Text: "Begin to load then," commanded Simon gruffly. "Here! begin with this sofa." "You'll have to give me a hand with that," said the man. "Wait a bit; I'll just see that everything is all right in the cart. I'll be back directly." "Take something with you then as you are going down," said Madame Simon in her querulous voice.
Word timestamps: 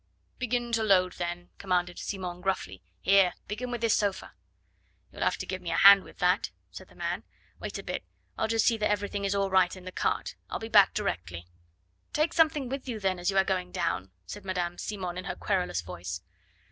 "Begin 0.39 0.71
to 0.71 0.81
load 0.81 1.13
then," 1.13 1.51
commanded 1.59 1.99
Simon 1.99 2.41
gruffly. 2.41 2.81
"Here! 3.01 3.35
begin 3.47 3.69
with 3.69 3.81
this 3.81 3.93
sofa." 3.93 4.33
"You'll 5.11 5.21
have 5.21 5.37
to 5.37 5.45
give 5.45 5.61
me 5.61 5.69
a 5.69 5.75
hand 5.77 6.03
with 6.03 6.17
that," 6.17 6.49
said 6.71 6.87
the 6.87 6.95
man. 6.95 7.23
"Wait 7.59 7.77
a 7.77 7.83
bit; 7.83 8.03
I'll 8.35 8.47
just 8.47 8.65
see 8.65 8.77
that 8.77 8.89
everything 8.89 9.25
is 9.25 9.35
all 9.35 9.51
right 9.51 9.75
in 9.75 9.85
the 9.85 9.91
cart. 9.91 10.33
I'll 10.49 10.57
be 10.57 10.69
back 10.69 10.95
directly." 10.95 11.45
"Take 12.13 12.33
something 12.33 12.67
with 12.67 12.87
you 12.89 12.99
then 12.99 13.19
as 13.19 13.29
you 13.29 13.37
are 13.37 13.43
going 13.43 13.71
down," 13.71 14.09
said 14.25 14.43
Madame 14.43 14.79
Simon 14.79 15.19
in 15.19 15.25
her 15.25 15.35
querulous 15.35 15.81
voice. 15.81 16.21